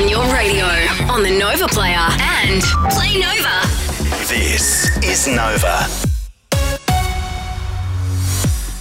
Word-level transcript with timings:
on 0.00 0.08
your 0.08 0.32
radio, 0.32 0.64
on 1.12 1.22
the 1.22 1.30
Nova 1.30 1.66
Player, 1.66 1.98
and 1.98 2.62
Play 2.90 3.18
Nova. 3.18 3.66
This 4.28 4.96
is 5.04 5.26
Nova. 5.26 6.09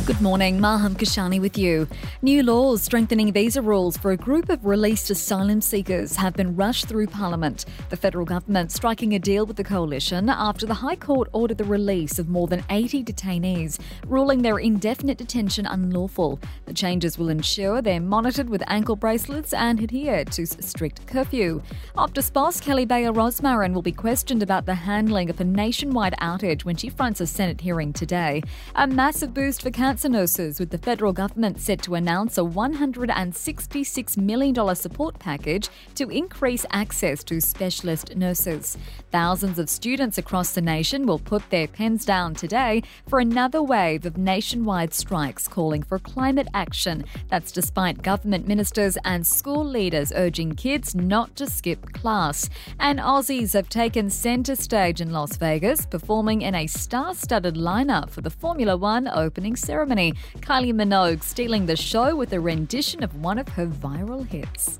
Good 0.10 0.22
morning, 0.22 0.60
Maham 0.60 0.96
Kashani 0.96 1.40
with 1.40 1.56
you. 1.56 1.88
New 2.24 2.42
laws 2.42 2.82
strengthening 2.82 3.32
visa 3.32 3.62
rules 3.62 3.96
for 3.96 4.10
a 4.10 4.18
group 4.18 4.50
of 4.50 4.66
released 4.66 5.12
asylum 5.12 5.62
seekers 5.62 6.16
have 6.16 6.34
been 6.34 6.56
rushed 6.56 6.88
through 6.88 7.06
Parliament. 7.06 7.66
The 7.92 7.96
federal 7.96 8.26
government 8.26 8.72
striking 8.72 9.14
a 9.14 9.20
deal 9.20 9.46
with 9.46 9.56
the 9.56 9.64
coalition 9.64 10.28
after 10.28 10.66
the 10.66 10.74
High 10.74 10.96
Court 10.96 11.30
ordered 11.32 11.60
the 11.60 11.64
release 11.64 12.18
of 12.18 12.28
more 12.28 12.48
than 12.48 12.64
80 12.72 13.04
detainees, 13.04 13.78
ruling 14.08 14.42
their 14.42 14.58
indefinite 14.58 15.20
detention 15.20 15.68
unlawful. 15.68 16.40
The 16.66 16.74
changes 16.74 17.20
will 17.20 17.30
ensure 17.30 17.80
they're 17.80 18.02
monitored 18.02 18.50
with 18.50 18.64
ankle 18.66 18.96
bracelets 18.96 19.54
and 19.54 19.80
adhere 19.80 20.26
to 20.26 20.48
strict 20.48 21.06
curfew. 21.06 21.62
Optus 21.96 22.34
boss 22.34 22.60
Kelly 22.60 22.86
Bayer 22.86 23.14
Rosmarin 23.14 23.74
will 23.74 23.84
be 23.84 23.92
questioned 23.92 24.42
about 24.42 24.66
the 24.66 24.74
handling 24.74 25.30
of 25.30 25.40
a 25.40 25.44
nationwide 25.44 26.16
outage 26.20 26.66
when 26.66 26.78
she 26.78 26.90
fronts 26.90 27.22
a 27.22 27.28
Senate 27.28 27.62
hearing 27.62 27.94
today. 27.94 28.42
A 28.74 28.88
massive 28.88 29.36
boost 29.36 29.62
for 29.62 29.70
cancer 29.70 29.99
nurses, 30.08 30.58
with 30.58 30.70
the 30.70 30.78
federal 30.78 31.12
government 31.12 31.60
set 31.60 31.82
to 31.82 31.96
announce 31.96 32.38
a 32.38 32.42
$166 32.42 34.18
million 34.18 34.76
support 34.76 35.20
package 35.20 35.68
to 35.96 36.10
increase 36.10 36.66
access 36.72 37.22
to 37.26 37.42
specialist 37.42 38.16
nurses. 38.16 38.78
Thousands 39.12 39.60
of 39.60 39.70
students 39.70 40.18
across 40.18 40.54
the 40.54 40.62
nation 40.62 41.06
will 41.06 41.20
put 41.20 41.50
their 41.50 41.68
pens 41.68 42.06
down 42.06 42.34
today 42.34 42.82
for 43.10 43.20
another 43.20 43.62
wave 43.62 44.06
of 44.06 44.18
nationwide 44.18 44.94
strikes 44.94 45.48
calling 45.48 45.84
for 45.84 46.00
climate 46.00 46.48
action. 46.54 47.04
That's 47.28 47.52
despite 47.52 48.02
government 48.02 48.48
ministers 48.48 48.98
and 49.04 49.28
school 49.28 49.66
leaders 49.66 50.14
urging 50.16 50.56
kids 50.56 50.96
not 50.96 51.36
to 51.36 51.48
skip 51.48 51.92
class. 51.92 52.50
And 52.80 53.00
Aussies 53.00 53.52
have 53.52 53.68
taken 53.68 54.10
centre 54.10 54.56
stage 54.56 55.02
in 55.02 55.12
Las 55.12 55.36
Vegas, 55.36 55.86
performing 55.86 56.42
in 56.42 56.56
a 56.56 56.68
star 56.68 57.14
studded 57.14 57.56
lineup 57.56 58.10
for 58.10 58.22
the 58.22 58.30
Formula 58.30 58.78
One 58.78 59.10
opening 59.10 59.58
ceremony. 59.58 59.89
Kylie 59.90 60.74
Minogue 60.74 61.24
stealing 61.24 61.66
the 61.66 61.76
show 61.76 62.16
with 62.16 62.34
a 62.34 62.40
rendition 62.40 63.04
of 63.04 63.16
one 63.22 63.40
of 63.40 63.48
her 63.50 63.68
viral 63.68 64.26
hits. 64.28 64.80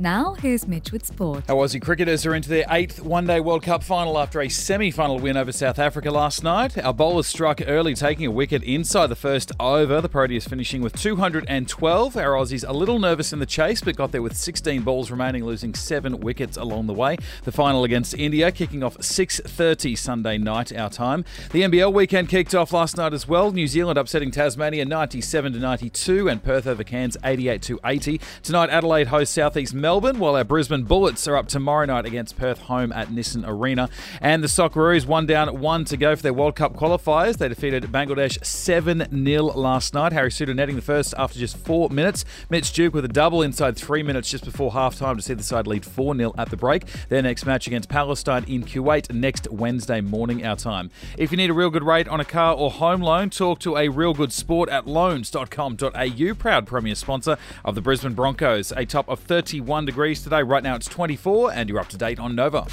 Now, 0.00 0.32
here's 0.32 0.66
Mitch 0.66 0.92
with 0.92 1.04
sport. 1.04 1.44
Our 1.50 1.66
Aussie 1.66 1.82
cricketers 1.82 2.24
are 2.24 2.34
into 2.34 2.48
their 2.48 2.64
eighth 2.70 3.02
One 3.02 3.26
Day 3.26 3.38
World 3.38 3.64
Cup 3.64 3.82
final 3.82 4.18
after 4.18 4.40
a 4.40 4.48
semi 4.48 4.90
final 4.90 5.18
win 5.18 5.36
over 5.36 5.52
South 5.52 5.78
Africa 5.78 6.10
last 6.10 6.42
night. 6.42 6.78
Our 6.78 6.94
bowlers 6.94 7.26
struck 7.26 7.60
early, 7.66 7.92
taking 7.92 8.24
a 8.24 8.30
wicket 8.30 8.62
inside 8.62 9.08
the 9.08 9.14
first 9.14 9.52
over. 9.60 10.00
The 10.00 10.08
Proteas 10.08 10.48
finishing 10.48 10.80
with 10.80 10.96
212. 10.98 12.16
Our 12.16 12.32
Aussies 12.32 12.66
a 12.66 12.72
little 12.72 12.98
nervous 12.98 13.34
in 13.34 13.40
the 13.40 13.46
chase, 13.46 13.82
but 13.82 13.94
got 13.94 14.10
there 14.10 14.22
with 14.22 14.34
16 14.38 14.80
balls 14.80 15.10
remaining, 15.10 15.44
losing 15.44 15.74
seven 15.74 16.20
wickets 16.20 16.56
along 16.56 16.86
the 16.86 16.94
way. 16.94 17.18
The 17.42 17.52
final 17.52 17.84
against 17.84 18.14
India 18.14 18.50
kicking 18.52 18.82
off 18.82 18.96
6.30 18.96 19.98
Sunday 19.98 20.38
night, 20.38 20.74
our 20.74 20.88
time. 20.88 21.26
The 21.52 21.60
NBL 21.60 21.92
weekend 21.92 22.30
kicked 22.30 22.54
off 22.54 22.72
last 22.72 22.96
night 22.96 23.12
as 23.12 23.28
well. 23.28 23.52
New 23.52 23.66
Zealand 23.66 23.98
upsetting 23.98 24.30
Tasmania 24.30 24.86
97 24.86 25.52
to 25.52 25.58
92 25.58 26.26
and 26.26 26.42
Perth 26.42 26.66
over 26.66 26.84
Cairns 26.84 27.18
88 27.22 27.60
to 27.60 27.78
80. 27.84 28.18
Tonight, 28.42 28.70
Adelaide 28.70 29.08
hosts 29.08 29.34
Southeast 29.34 29.74
Melbourne. 29.74 29.89
Melbourne, 29.90 30.20
while 30.20 30.36
our 30.36 30.44
Brisbane 30.44 30.84
Bullets 30.84 31.26
are 31.26 31.36
up 31.36 31.48
tomorrow 31.48 31.84
night 31.84 32.06
against 32.06 32.36
Perth 32.36 32.60
home 32.60 32.92
at 32.92 33.08
Nissan 33.08 33.42
Arena. 33.44 33.88
And 34.20 34.40
the 34.40 34.46
Socceroos 34.46 35.04
one 35.04 35.26
down, 35.26 35.58
one 35.58 35.84
to 35.86 35.96
go 35.96 36.14
for 36.14 36.22
their 36.22 36.32
World 36.32 36.54
Cup 36.54 36.76
qualifiers. 36.76 37.38
They 37.38 37.48
defeated 37.48 37.82
Bangladesh 37.86 38.46
7 38.46 39.24
0 39.24 39.42
last 39.46 39.92
night. 39.92 40.12
Harry 40.12 40.30
Souttar 40.30 40.54
netting 40.54 40.76
the 40.76 40.80
first 40.80 41.12
after 41.18 41.40
just 41.40 41.56
four 41.56 41.90
minutes. 41.90 42.24
Mitch 42.50 42.72
Duke 42.72 42.94
with 42.94 43.04
a 43.04 43.08
double 43.08 43.42
inside 43.42 43.76
three 43.76 44.04
minutes 44.04 44.30
just 44.30 44.44
before 44.44 44.70
half 44.70 44.94
time 44.94 45.16
to 45.16 45.22
see 45.22 45.34
the 45.34 45.42
side 45.42 45.66
lead 45.66 45.84
4 45.84 46.14
0 46.14 46.34
at 46.38 46.50
the 46.50 46.56
break. 46.56 46.84
Their 47.08 47.22
next 47.22 47.44
match 47.44 47.66
against 47.66 47.88
Palestine 47.88 48.44
in 48.44 48.62
Kuwait 48.62 49.12
next 49.12 49.50
Wednesday 49.50 50.00
morning, 50.00 50.46
our 50.46 50.54
time. 50.54 50.92
If 51.18 51.32
you 51.32 51.36
need 51.36 51.50
a 51.50 51.54
real 51.54 51.70
good 51.70 51.82
rate 51.82 52.06
on 52.06 52.20
a 52.20 52.24
car 52.24 52.54
or 52.54 52.70
home 52.70 53.00
loan, 53.00 53.30
talk 53.30 53.58
to 53.60 53.76
a 53.76 53.88
real 53.88 54.14
good 54.14 54.32
sport 54.32 54.68
at 54.68 54.86
loans.com.au, 54.86 56.34
proud 56.34 56.66
premier 56.68 56.94
sponsor 56.94 57.36
of 57.64 57.74
the 57.74 57.80
Brisbane 57.80 58.14
Broncos. 58.14 58.72
A 58.76 58.86
top 58.86 59.08
of 59.08 59.18
31 59.18 59.79
degrees 59.84 60.22
today. 60.22 60.42
Right 60.42 60.62
now 60.62 60.74
it's 60.74 60.86
24, 60.86 61.52
and 61.52 61.68
you're 61.68 61.78
up 61.78 61.88
to 61.88 61.96
date 61.96 62.18
on 62.18 62.34
Nova. 62.34 62.66